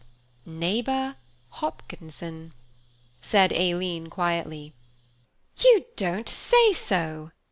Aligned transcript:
"Neighbour 0.47 1.15
Hopkinson," 1.49 2.53
said 3.21 3.53
Aileen 3.53 4.07
quietly. 4.07 4.73
"You 5.59 5.85
don't 5.95 6.27
say 6.27 6.73
so! 6.73 7.29